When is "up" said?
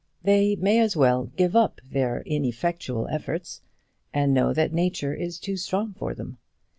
1.55-1.79